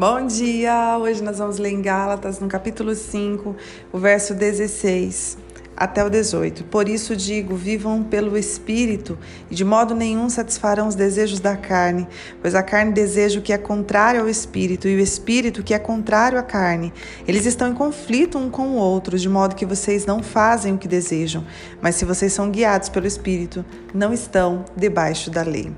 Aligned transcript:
Bom 0.00 0.26
dia! 0.26 0.96
Hoje 0.98 1.22
nós 1.22 1.36
vamos 1.36 1.58
ler 1.58 1.72
em 1.72 1.82
Gálatas, 1.82 2.40
no 2.40 2.48
capítulo 2.48 2.94
5, 2.94 3.54
o 3.92 3.98
verso 3.98 4.32
16 4.32 5.36
até 5.76 6.02
o 6.02 6.08
18. 6.08 6.64
Por 6.64 6.88
isso 6.88 7.14
digo: 7.14 7.54
vivam 7.54 8.02
pelo 8.02 8.38
Espírito, 8.38 9.18
e 9.50 9.54
de 9.54 9.62
modo 9.62 9.94
nenhum 9.94 10.30
satisfarão 10.30 10.88
os 10.88 10.94
desejos 10.94 11.38
da 11.38 11.54
carne, 11.54 12.08
pois 12.40 12.54
a 12.54 12.62
carne 12.62 12.92
deseja 12.92 13.38
o 13.38 13.42
que 13.42 13.52
é 13.52 13.58
contrário 13.58 14.22
ao 14.22 14.28
Espírito, 14.30 14.88
e 14.88 14.96
o 14.96 15.00
Espírito 15.00 15.60
o 15.60 15.62
que 15.62 15.74
é 15.74 15.78
contrário 15.78 16.38
à 16.38 16.42
carne. 16.42 16.94
Eles 17.28 17.44
estão 17.44 17.68
em 17.68 17.74
conflito 17.74 18.38
um 18.38 18.48
com 18.48 18.68
o 18.68 18.76
outro, 18.76 19.18
de 19.18 19.28
modo 19.28 19.54
que 19.54 19.66
vocês 19.66 20.06
não 20.06 20.22
fazem 20.22 20.72
o 20.72 20.78
que 20.78 20.88
desejam. 20.88 21.44
Mas 21.78 21.96
se 21.96 22.06
vocês 22.06 22.32
são 22.32 22.50
guiados 22.50 22.88
pelo 22.88 23.06
Espírito, 23.06 23.62
não 23.92 24.14
estão 24.14 24.64
debaixo 24.74 25.30
da 25.30 25.42
lei. 25.42 25.70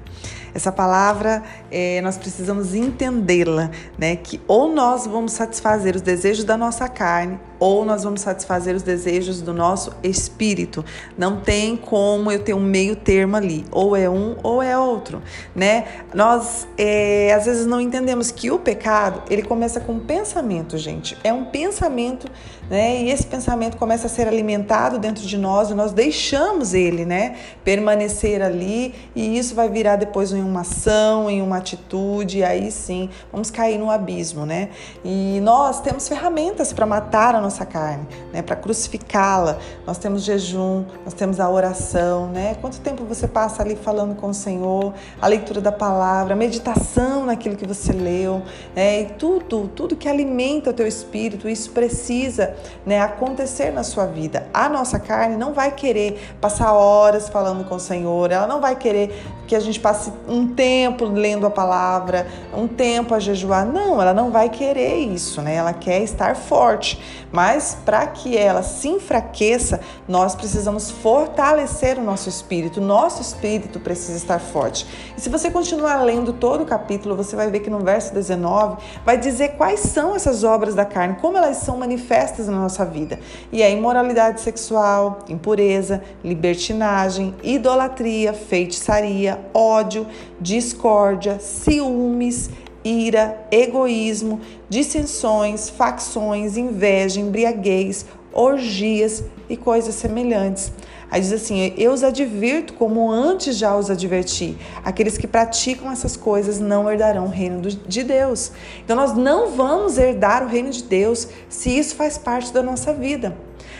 Essa 0.54 0.70
palavra 0.70 1.42
é, 1.70 2.00
nós 2.02 2.18
precisamos 2.18 2.74
entendê-la, 2.74 3.70
né? 3.98 4.16
Que 4.16 4.40
ou 4.46 4.72
nós 4.72 5.06
vamos 5.06 5.32
satisfazer 5.32 5.96
os 5.96 6.02
desejos 6.02 6.44
da 6.44 6.56
nossa 6.56 6.88
carne, 6.88 7.38
ou 7.58 7.84
nós 7.84 8.04
vamos 8.04 8.20
satisfazer 8.20 8.74
os 8.74 8.82
desejos 8.82 9.40
do 9.40 9.54
nosso 9.54 9.92
espírito. 10.02 10.84
Não 11.16 11.40
tem 11.40 11.76
como 11.76 12.30
eu 12.30 12.40
ter 12.40 12.54
um 12.54 12.60
meio 12.60 12.96
termo 12.96 13.36
ali, 13.36 13.64
ou 13.70 13.96
é 13.96 14.10
um 14.10 14.36
ou 14.42 14.62
é 14.62 14.76
outro, 14.76 15.22
né? 15.54 15.84
Nós 16.12 16.66
é, 16.76 17.32
às 17.32 17.46
vezes 17.46 17.66
não 17.66 17.80
entendemos 17.80 18.30
que 18.30 18.50
o 18.50 18.58
pecado 18.58 19.22
ele 19.30 19.42
começa 19.42 19.80
com 19.80 19.92
um 19.92 20.00
pensamento, 20.00 20.76
gente. 20.76 21.16
É 21.24 21.32
um 21.32 21.44
pensamento, 21.44 22.30
né? 22.68 23.02
E 23.02 23.10
esse 23.10 23.26
pensamento 23.26 23.76
começa 23.76 24.06
a 24.06 24.10
ser 24.10 24.28
alimentado 24.28 24.98
dentro 24.98 25.24
de 25.24 25.38
nós 25.38 25.70
e 25.70 25.74
nós 25.74 25.92
deixamos 25.92 26.74
ele, 26.74 27.04
né? 27.04 27.36
Permanecer 27.64 28.42
ali 28.42 28.94
e 29.14 29.38
isso 29.38 29.54
vai 29.54 29.68
virar 29.68 29.96
depois 29.96 30.32
em 30.42 30.44
uma 30.44 30.60
ação, 30.60 31.30
em 31.30 31.40
uma 31.40 31.56
atitude, 31.58 32.42
aí 32.42 32.70
sim 32.70 33.08
vamos 33.30 33.50
cair 33.50 33.78
no 33.78 33.90
abismo, 33.90 34.44
né? 34.44 34.70
E 35.04 35.40
nós 35.42 35.80
temos 35.80 36.08
ferramentas 36.08 36.72
para 36.72 36.84
matar 36.84 37.34
a 37.34 37.40
nossa 37.40 37.64
carne, 37.64 38.06
né? 38.32 38.42
Para 38.42 38.56
crucificá-la. 38.56 39.58
Nós 39.86 39.98
temos 39.98 40.22
jejum, 40.22 40.84
nós 41.04 41.14
temos 41.14 41.40
a 41.40 41.48
oração, 41.48 42.28
né? 42.28 42.56
Quanto 42.60 42.80
tempo 42.80 43.04
você 43.04 43.26
passa 43.26 43.62
ali 43.62 43.76
falando 43.76 44.14
com 44.14 44.28
o 44.28 44.34
Senhor, 44.34 44.92
a 45.20 45.26
leitura 45.26 45.60
da 45.60 45.72
palavra, 45.72 46.34
a 46.34 46.36
meditação 46.36 47.24
naquilo 47.26 47.56
que 47.56 47.66
você 47.66 47.92
leu, 47.92 48.42
né? 48.74 49.02
E 49.02 49.04
tudo, 49.14 49.68
tudo 49.68 49.96
que 49.96 50.08
alimenta 50.08 50.70
o 50.70 50.72
teu 50.72 50.86
espírito, 50.86 51.48
isso 51.48 51.70
precisa, 51.70 52.54
né, 52.84 53.00
acontecer 53.00 53.70
na 53.70 53.82
sua 53.82 54.06
vida. 54.06 54.46
A 54.52 54.68
nossa 54.68 54.98
carne 54.98 55.36
não 55.36 55.52
vai 55.52 55.72
querer 55.72 56.36
passar 56.40 56.72
horas 56.72 57.28
falando 57.28 57.64
com 57.64 57.76
o 57.76 57.80
Senhor, 57.80 58.30
ela 58.30 58.46
não 58.46 58.60
vai 58.60 58.76
querer 58.76 59.24
que 59.46 59.54
a 59.54 59.60
gente 59.60 59.78
passe 59.78 60.12
um 60.32 60.48
tempo 60.48 61.04
lendo 61.04 61.46
a 61.46 61.50
palavra, 61.50 62.26
um 62.56 62.66
tempo 62.66 63.14
a 63.14 63.20
jejuar. 63.20 63.66
Não, 63.66 64.00
ela 64.00 64.14
não 64.14 64.30
vai 64.30 64.48
querer 64.48 64.96
isso, 64.96 65.42
né? 65.42 65.54
Ela 65.54 65.74
quer 65.74 66.02
estar 66.02 66.34
forte. 66.34 66.98
Mas 67.30 67.76
para 67.84 68.06
que 68.06 68.36
ela 68.36 68.62
se 68.62 68.88
enfraqueça, 68.88 69.80
nós 70.08 70.34
precisamos 70.34 70.90
fortalecer 70.90 71.98
o 71.98 72.02
nosso 72.02 72.28
espírito. 72.28 72.80
Nosso 72.80 73.20
espírito 73.22 73.78
precisa 73.80 74.16
estar 74.16 74.38
forte. 74.38 74.86
E 75.16 75.20
se 75.20 75.28
você 75.28 75.50
continuar 75.50 76.02
lendo 76.02 76.32
todo 76.32 76.62
o 76.62 76.66
capítulo, 76.66 77.16
você 77.16 77.36
vai 77.36 77.50
ver 77.50 77.60
que 77.60 77.70
no 77.70 77.80
verso 77.80 78.12
19 78.12 78.82
vai 79.04 79.16
dizer 79.16 79.50
quais 79.56 79.80
são 79.80 80.14
essas 80.14 80.44
obras 80.44 80.74
da 80.74 80.84
carne, 80.84 81.16
como 81.20 81.36
elas 81.36 81.58
são 81.58 81.76
manifestas 81.76 82.48
na 82.48 82.58
nossa 82.58 82.84
vida. 82.84 83.18
E 83.50 83.62
é 83.62 83.70
imoralidade 83.70 84.40
sexual, 84.40 85.20
impureza, 85.28 86.02
libertinagem, 86.24 87.34
idolatria, 87.42 88.32
feitiçaria, 88.32 89.38
ódio, 89.54 90.06
discórdia, 90.40 91.38
ciúmes, 91.38 92.50
ira, 92.84 93.46
egoísmo, 93.50 94.40
dissensões, 94.68 95.68
facções, 95.68 96.56
inveja, 96.56 97.20
embriaguez, 97.20 98.06
orgias 98.32 99.24
e 99.48 99.56
coisas 99.56 99.94
semelhantes. 99.94 100.72
Aí 101.10 101.20
diz 101.20 101.30
assim: 101.30 101.74
Eu 101.76 101.92
os 101.92 102.02
advirto 102.02 102.72
como 102.72 103.10
antes 103.10 103.58
já 103.58 103.76
os 103.76 103.90
adverti. 103.90 104.56
Aqueles 104.82 105.18
que 105.18 105.26
praticam 105.26 105.92
essas 105.92 106.16
coisas 106.16 106.58
não 106.58 106.90
herdarão 106.90 107.26
o 107.26 107.28
reino 107.28 107.60
de 107.60 108.02
Deus. 108.02 108.50
Então 108.82 108.96
nós 108.96 109.14
não 109.14 109.50
vamos 109.50 109.98
herdar 109.98 110.42
o 110.42 110.48
reino 110.48 110.70
de 110.70 110.82
Deus 110.82 111.28
se 111.50 111.78
isso 111.78 111.94
faz 111.94 112.16
parte 112.16 112.50
da 112.50 112.62
nossa 112.62 112.94
vida. 112.94 113.36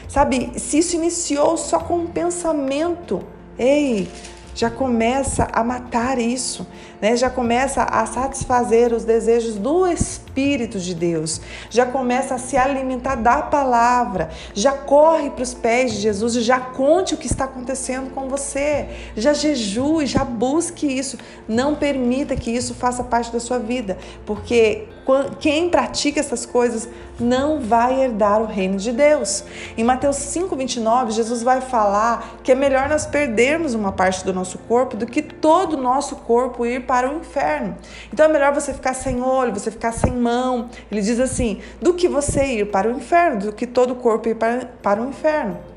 Sabe, 0.06 0.53
se 0.59 0.77
isso 0.77 0.95
iniciou 0.95 1.56
só 1.56 1.78
com 1.78 2.00
um 2.00 2.06
pensamento, 2.06 3.22
ei, 3.59 4.06
já 4.55 4.71
começa 4.71 5.49
a 5.53 5.65
matar 5.65 6.19
isso, 6.19 6.67
né? 7.03 7.17
já 7.17 7.29
começa 7.29 7.83
a 7.83 8.07
satisfazer 8.07 8.93
os 8.93 9.05
desejos 9.05 9.57
do 9.57 9.87
Espírito 9.89 10.79
de 10.79 10.95
Deus, 10.95 11.41
já 11.69 11.85
começa 11.85 12.37
a 12.37 12.39
se 12.39 12.57
alimentar 12.57 13.17
da 13.17 13.43
palavra, 13.43 14.31
já 14.55 14.73
corre 14.73 15.29
para 15.31 15.43
os 15.43 15.53
pés 15.53 15.93
de 15.93 16.01
Jesus 16.01 16.37
e 16.37 16.41
já 16.41 16.61
conte 16.61 17.15
o 17.15 17.17
que 17.17 17.27
está 17.27 17.45
acontecendo 17.45 18.15
com 18.15 18.29
você, 18.29 18.89
já 19.17 19.35
jejue, 19.35 20.07
já 20.07 20.25
busque 20.25 20.87
isso, 20.87 21.19
não 21.49 21.75
permita 21.75 22.37
que 22.37 22.53
isso 22.53 22.73
faça 22.75 23.03
parte 23.03 23.33
da 23.33 23.41
sua 23.41 23.59
vida, 23.59 23.99
porque 24.25 24.87
quem 25.41 25.69
pratica 25.69 26.21
essas 26.21 26.47
coisas 26.47 26.89
não 27.19 27.61
vai 27.61 28.03
herdar 28.05 28.41
o 28.41 28.47
reino 28.47 28.77
de 28.79 28.93
Deus. 28.93 29.45
Em 29.77 29.83
Mateus 29.83 30.17
5:29, 30.17 31.11
Jesus 31.11 31.43
vai 31.43 31.61
falar 31.61 32.39
que 32.43 32.53
é 32.53 32.55
melhor 32.55 32.89
nós 32.89 33.05
perdermos 33.05 33.75
uma 33.75 33.91
parte 33.91 34.25
do 34.25 34.33
nosso 34.33 34.59
corpo 34.59 34.97
do 34.97 35.07
que 35.07 35.21
todo 35.21 35.75
o 35.75 35.81
nosso 35.81 36.17
corpo 36.17 36.65
ir 36.65 36.87
para 36.87 36.91
o 37.00 37.19
inferno. 37.19 37.76
Então 38.12 38.26
é 38.26 38.28
melhor 38.28 38.53
você 38.53 38.72
ficar 38.72 38.94
sem 38.94 39.22
olho, 39.22 39.53
você 39.53 39.70
ficar 39.70 39.92
sem 39.92 40.12
mão. 40.12 40.69
Ele 40.91 41.00
diz 41.00 41.19
assim: 41.19 41.60
do 41.80 41.94
que 41.94 42.08
você 42.08 42.44
ir 42.44 42.70
para 42.70 42.88
o 42.88 42.92
inferno, 42.92 43.41
do 43.41 43.53
que 43.53 43.66
todo 43.66 43.92
o 43.92 43.97
corpo 43.97 44.28
ir 44.28 44.34
para, 44.34 44.66
para 44.82 45.00
o 45.00 45.08
inferno. 45.08 45.72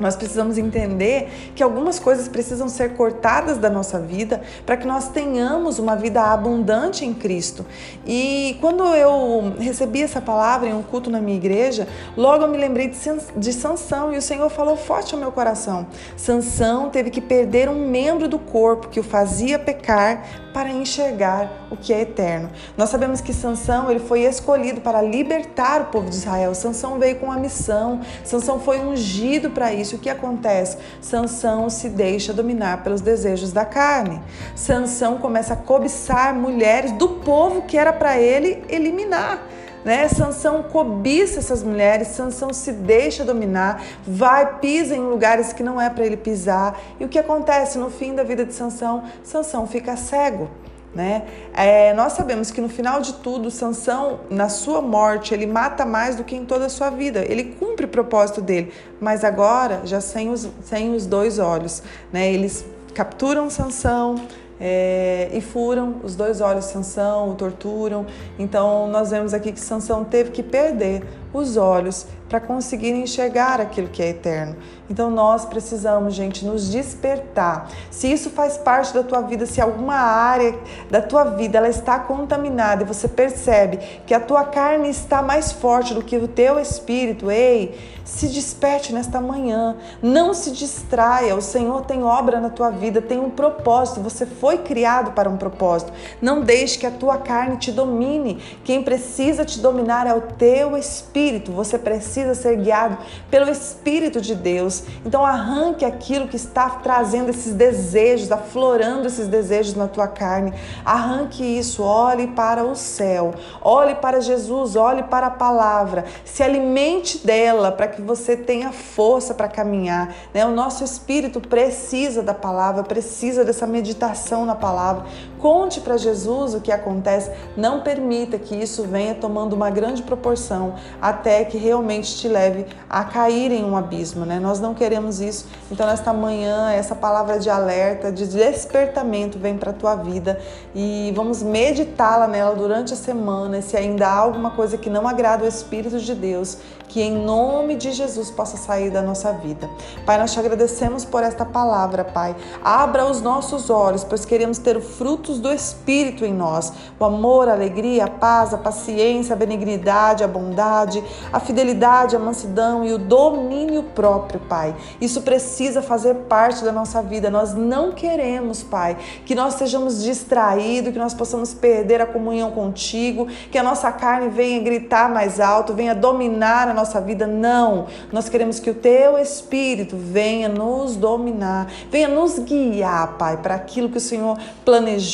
Nós 0.00 0.16
precisamos 0.16 0.58
entender 0.58 1.28
que 1.54 1.62
algumas 1.62 1.98
coisas 1.98 2.26
precisam 2.26 2.68
ser 2.68 2.94
cortadas 2.94 3.58
da 3.58 3.68
nossa 3.68 4.00
vida 4.00 4.40
para 4.64 4.76
que 4.76 4.86
nós 4.86 5.08
tenhamos 5.08 5.78
uma 5.78 5.94
vida 5.94 6.22
abundante 6.22 7.04
em 7.04 7.12
Cristo. 7.12 7.64
E 8.06 8.56
quando 8.60 8.82
eu 8.94 9.54
recebi 9.58 10.02
essa 10.02 10.20
palavra 10.20 10.68
em 10.68 10.74
um 10.74 10.82
culto 10.82 11.10
na 11.10 11.20
minha 11.20 11.36
igreja, 11.36 11.86
logo 12.16 12.44
eu 12.44 12.48
me 12.48 12.56
lembrei 12.56 12.88
de, 13.36 13.52
Sansão 13.52 14.12
e 14.12 14.16
o 14.16 14.22
Senhor 14.22 14.48
falou 14.48 14.76
forte 14.76 15.14
ao 15.14 15.20
meu 15.20 15.30
coração. 15.30 15.86
Sansão 16.16 16.88
teve 16.88 17.10
que 17.10 17.20
perder 17.20 17.68
um 17.68 17.88
membro 17.88 18.26
do 18.26 18.38
corpo 18.38 18.88
que 18.88 18.98
o 18.98 19.02
fazia 19.02 19.58
pecar 19.58 20.24
para 20.52 20.70
enxergar 20.70 21.66
o 21.70 21.76
que 21.76 21.92
é 21.92 22.00
eterno. 22.00 22.50
Nós 22.76 22.88
sabemos 22.88 23.20
que 23.20 23.32
Sansão 23.32 23.90
ele 23.90 24.00
foi 24.00 24.22
escolhido 24.22 24.80
para 24.80 25.00
libertar 25.00 25.82
o 25.82 25.84
povo 25.86 26.10
de 26.10 26.16
Israel. 26.16 26.54
Sansão 26.54 26.98
veio 26.98 27.16
com 27.16 27.26
uma 27.26 27.36
missão. 27.36 28.00
Sansão 28.24 28.58
foi 28.58 28.80
ungido 28.80 29.50
para 29.50 29.72
isso. 29.72 29.89
O 29.94 29.98
que 29.98 30.08
acontece? 30.08 30.78
Sansão 31.00 31.70
se 31.70 31.88
deixa 31.88 32.32
dominar 32.32 32.82
pelos 32.82 33.00
desejos 33.00 33.52
da 33.52 33.64
carne. 33.64 34.20
Sansão 34.54 35.18
começa 35.18 35.54
a 35.54 35.56
cobiçar 35.56 36.34
mulheres 36.34 36.92
do 36.92 37.08
povo 37.08 37.62
que 37.62 37.76
era 37.76 37.92
para 37.92 38.18
ele 38.18 38.62
eliminar. 38.68 39.46
Né? 39.84 40.08
Sansão 40.08 40.62
cobiça 40.62 41.38
essas 41.38 41.62
mulheres, 41.62 42.08
Sansão 42.08 42.52
se 42.52 42.70
deixa 42.72 43.24
dominar, 43.24 43.82
vai, 44.06 44.58
pisa 44.58 44.94
em 44.94 45.00
lugares 45.00 45.52
que 45.52 45.62
não 45.62 45.80
é 45.80 45.88
para 45.88 46.04
ele 46.04 46.16
pisar. 46.16 46.78
E 46.98 47.04
o 47.04 47.08
que 47.08 47.18
acontece 47.18 47.78
no 47.78 47.90
fim 47.90 48.14
da 48.14 48.22
vida 48.22 48.44
de 48.44 48.52
Sansão? 48.52 49.04
Sansão 49.22 49.66
fica 49.66 49.96
cego. 49.96 50.50
Né? 50.94 51.24
É, 51.54 51.94
nós 51.94 52.14
sabemos 52.14 52.50
que 52.50 52.60
no 52.60 52.68
final 52.68 53.00
de 53.00 53.14
tudo, 53.14 53.50
Sansão, 53.50 54.20
na 54.28 54.48
sua 54.48 54.82
morte, 54.82 55.32
ele 55.32 55.46
mata 55.46 55.86
mais 55.86 56.16
do 56.16 56.24
que 56.24 56.34
em 56.34 56.44
toda 56.44 56.66
a 56.66 56.68
sua 56.68 56.90
vida. 56.90 57.24
Ele 57.28 57.44
cumpre 57.58 57.86
o 57.86 57.88
propósito 57.88 58.40
dele, 58.40 58.72
mas 59.00 59.22
agora 59.22 59.82
já 59.84 60.00
sem 60.00 60.30
os, 60.30 60.48
sem 60.64 60.94
os 60.94 61.06
dois 61.06 61.38
olhos. 61.38 61.82
Né? 62.12 62.32
Eles 62.32 62.64
capturam 62.92 63.48
Sansão, 63.48 64.16
é, 64.60 65.30
e 65.32 65.40
furam 65.40 65.96
os 66.04 66.14
dois 66.14 66.42
olhos 66.42 66.66
Sansão, 66.66 67.30
o 67.30 67.34
torturam. 67.34 68.04
Então 68.38 68.88
nós 68.88 69.10
vemos 69.10 69.32
aqui 69.32 69.52
que 69.52 69.60
Sansão 69.60 70.04
teve 70.04 70.30
que 70.30 70.42
perder 70.42 71.02
os 71.32 71.56
olhos 71.56 72.06
para 72.30 72.38
conseguir 72.38 72.92
enxergar 72.92 73.60
aquilo 73.60 73.88
que 73.88 74.00
é 74.00 74.10
eterno. 74.10 74.56
Então 74.88 75.10
nós 75.10 75.44
precisamos, 75.44 76.14
gente, 76.14 76.44
nos 76.44 76.70
despertar. 76.70 77.68
Se 77.90 78.10
isso 78.10 78.30
faz 78.30 78.56
parte 78.56 78.94
da 78.94 79.02
tua 79.02 79.20
vida, 79.20 79.46
se 79.46 79.60
alguma 79.60 79.96
área 79.96 80.56
da 80.88 81.02
tua 81.02 81.24
vida 81.24 81.58
ela 81.58 81.68
está 81.68 81.98
contaminada 81.98 82.84
e 82.84 82.86
você 82.86 83.08
percebe 83.08 83.78
que 84.06 84.14
a 84.14 84.20
tua 84.20 84.44
carne 84.44 84.88
está 84.88 85.20
mais 85.22 85.50
forte 85.50 85.92
do 85.92 86.02
que 86.02 86.16
o 86.16 86.28
teu 86.28 86.58
espírito, 86.60 87.30
ei, 87.32 87.76
se 88.04 88.26
desperte 88.26 88.92
nesta 88.92 89.20
manhã. 89.20 89.76
Não 90.02 90.34
se 90.34 90.50
distraia. 90.50 91.36
O 91.36 91.40
Senhor 91.40 91.82
tem 91.82 92.02
obra 92.02 92.40
na 92.40 92.50
tua 92.50 92.70
vida, 92.70 93.00
tem 93.00 93.20
um 93.20 93.30
propósito. 93.30 94.00
Você 94.00 94.26
foi 94.26 94.58
criado 94.58 95.12
para 95.12 95.28
um 95.28 95.36
propósito. 95.36 95.92
Não 96.20 96.42
deixe 96.42 96.78
que 96.78 96.86
a 96.86 96.90
tua 96.90 97.18
carne 97.18 97.56
te 97.56 97.70
domine. 97.70 98.42
Quem 98.64 98.82
precisa 98.82 99.44
te 99.44 99.60
dominar 99.60 100.06
é 100.06 100.14
o 100.14 100.20
teu 100.20 100.76
espírito. 100.76 101.52
Você 101.52 101.78
precisa 101.78 102.19
precisa 102.20 102.34
ser 102.34 102.56
guiado 102.56 102.98
pelo 103.30 103.50
Espírito 103.50 104.20
de 104.20 104.34
Deus. 104.34 104.84
Então 105.04 105.24
arranque 105.24 105.84
aquilo 105.84 106.28
que 106.28 106.36
está 106.36 106.68
trazendo 106.68 107.30
esses 107.30 107.54
desejos, 107.54 108.30
aflorando 108.30 109.06
esses 109.06 109.26
desejos 109.26 109.74
na 109.74 109.88
tua 109.88 110.06
carne. 110.06 110.52
Arranque 110.84 111.42
isso, 111.42 111.82
olhe 111.82 112.28
para 112.28 112.64
o 112.64 112.74
céu, 112.74 113.32
olhe 113.62 113.94
para 113.94 114.20
Jesus, 114.20 114.76
olhe 114.76 115.02
para 115.04 115.28
a 115.28 115.30
palavra, 115.30 116.04
se 116.24 116.42
alimente 116.42 117.18
dela 117.26 117.72
para 117.72 117.88
que 117.88 118.02
você 118.02 118.36
tenha 118.36 118.72
força 118.72 119.34
para 119.34 119.48
caminhar. 119.48 120.14
Né? 120.34 120.44
O 120.44 120.50
nosso 120.50 120.84
espírito 120.84 121.40
precisa 121.40 122.22
da 122.22 122.34
palavra, 122.34 122.82
precisa 122.82 123.44
dessa 123.44 123.66
meditação 123.66 124.44
na 124.44 124.54
palavra. 124.54 125.06
Conte 125.40 125.80
para 125.80 125.96
Jesus 125.96 126.54
o 126.54 126.60
que 126.60 126.70
acontece, 126.70 127.30
não 127.56 127.80
permita 127.80 128.38
que 128.38 128.54
isso 128.54 128.82
venha 128.82 129.14
tomando 129.14 129.54
uma 129.54 129.70
grande 129.70 130.02
proporção 130.02 130.74
até 131.00 131.44
que 131.44 131.56
realmente 131.56 132.16
te 132.16 132.28
leve 132.28 132.66
a 132.88 133.04
cair 133.04 133.50
em 133.50 133.64
um 133.64 133.76
abismo, 133.76 134.26
né? 134.26 134.38
Nós 134.38 134.60
não 134.60 134.74
queremos 134.74 135.20
isso. 135.20 135.46
Então 135.70 135.86
nesta 135.86 136.12
manhã, 136.12 136.70
essa 136.72 136.94
palavra 136.94 137.38
de 137.38 137.48
alerta, 137.48 138.12
de 138.12 138.26
despertamento 138.26 139.38
vem 139.38 139.56
para 139.56 139.70
a 139.70 139.74
tua 139.74 139.94
vida 139.94 140.38
e 140.74 141.12
vamos 141.16 141.42
meditá-la 141.42 142.28
nela 142.28 142.54
durante 142.54 142.92
a 142.92 142.96
semana. 142.96 143.62
Se 143.62 143.76
ainda 143.76 144.06
há 144.06 144.18
alguma 144.18 144.50
coisa 144.50 144.76
que 144.76 144.90
não 144.90 145.08
agrada 145.08 145.44
o 145.44 145.48
Espírito 145.48 145.98
de 145.98 146.14
Deus, 146.14 146.58
que 146.90 147.00
em 147.00 147.12
nome 147.12 147.76
de 147.76 147.92
Jesus 147.92 148.30
possa 148.30 148.56
sair 148.56 148.90
da 148.90 149.00
nossa 149.00 149.32
vida. 149.32 149.70
Pai, 150.04 150.18
nós 150.18 150.32
te 150.32 150.40
agradecemos 150.40 151.04
por 151.04 151.22
esta 151.22 151.44
palavra, 151.44 152.04
Pai. 152.04 152.34
Abra 152.64 153.06
os 153.06 153.22
nossos 153.22 153.70
olhos, 153.70 154.02
pois 154.02 154.24
queremos 154.24 154.58
ter 154.58 154.76
o 154.76 154.80
frutos 155.30 155.38
do 155.38 155.52
Espírito 155.52 156.24
em 156.24 156.34
nós: 156.34 156.72
o 156.98 157.04
amor, 157.04 157.48
a 157.48 157.52
alegria, 157.52 158.04
a 158.04 158.10
paz, 158.10 158.52
a 158.52 158.58
paciência, 158.58 159.34
a 159.34 159.36
benignidade, 159.36 160.24
a 160.24 160.28
bondade, 160.28 161.02
a 161.32 161.38
fidelidade, 161.38 162.16
a 162.16 162.18
mansidão 162.18 162.84
e 162.84 162.92
o 162.92 162.98
domínio 162.98 163.84
próprio, 163.94 164.40
Pai. 164.40 164.74
Isso 165.00 165.22
precisa 165.22 165.80
fazer 165.80 166.14
parte 166.28 166.64
da 166.64 166.72
nossa 166.72 167.00
vida. 167.02 167.30
Nós 167.30 167.54
não 167.54 167.92
queremos, 167.92 168.62
Pai, 168.62 168.96
que 169.24 169.34
nós 169.34 169.54
sejamos 169.54 170.02
distraídos, 170.02 170.92
que 170.92 170.98
nós 170.98 171.14
possamos 171.14 171.54
perder 171.54 172.00
a 172.00 172.06
comunhão 172.06 172.50
contigo, 172.50 173.26
que 173.50 173.58
a 173.58 173.62
nossa 173.62 173.92
carne 173.92 174.28
venha 174.28 174.60
gritar 174.60 175.08
mais 175.10 175.38
alto, 175.38 175.74
venha 175.74 175.94
dominar 175.94 176.68
a 176.68 176.74
nossa 176.74 177.00
vida. 177.00 177.26
Não. 177.26 177.86
Nós 178.12 178.28
queremos 178.28 178.58
que 178.58 178.70
o 178.70 178.74
teu 178.74 179.18
Espírito 179.18 179.96
venha 179.96 180.48
nos 180.48 180.96
dominar, 180.96 181.70
venha 181.90 182.08
nos 182.08 182.38
guiar, 182.38 183.18
Pai, 183.18 183.36
para 183.36 183.54
aquilo 183.54 183.88
que 183.88 183.98
o 183.98 184.00
Senhor 184.00 184.38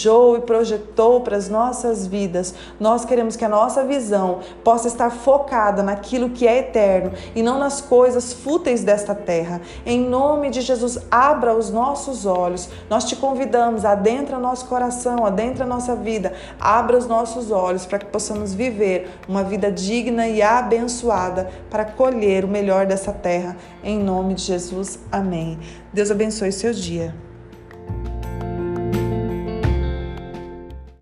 planejou 0.07 0.37
e 0.37 0.41
projetou 0.41 1.21
para 1.21 1.37
as 1.37 1.49
nossas 1.49 2.07
vidas. 2.07 2.55
Nós 2.79 3.05
queremos 3.05 3.37
que 3.37 3.45
a 3.45 3.49
nossa 3.49 3.85
visão 3.85 4.41
possa 4.63 4.87
estar 4.87 5.11
focada 5.11 5.83
naquilo 5.83 6.31
que 6.31 6.47
é 6.47 6.59
eterno 6.59 7.13
e 7.35 7.43
não 7.43 7.59
nas 7.59 7.81
coisas 7.81 8.33
fúteis 8.33 8.85
desta 8.85 9.15
terra. 9.15 9.61
Em 9.85 10.01
nome 10.01 10.51
de 10.51 10.61
Jesus, 10.61 10.99
abra 11.11 11.55
os 11.55 11.71
nossos 11.71 12.25
olhos. 12.25 12.69
Nós 12.89 13.05
te 13.05 13.17
convidamos, 13.17 13.85
adentra 13.85 14.39
nosso 14.39 14.67
coração, 14.67 15.27
adentra 15.27 15.67
nossa 15.67 15.97
vida, 15.97 16.33
abra 16.61 16.97
os 16.97 17.07
nossos 17.07 17.51
olhos 17.51 17.85
para 17.85 17.99
que 17.99 18.07
possamos 18.07 18.55
viver 18.55 19.09
uma 19.29 19.43
vida 19.43 19.71
digna 19.73 20.29
e 20.29 20.41
abençoada 20.41 21.51
para 21.69 21.85
colher 21.85 22.45
o 22.45 22.49
melhor 22.49 22.87
dessa 22.87 23.13
terra. 23.13 23.57
Em 23.83 23.99
nome 23.99 24.35
de 24.35 24.43
Jesus, 24.43 24.99
amém. 25.11 25.59
Deus 25.93 26.11
abençoe 26.11 26.53
seu 26.53 26.73
dia. 26.73 27.26